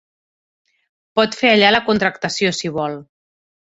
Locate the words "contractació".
1.93-2.57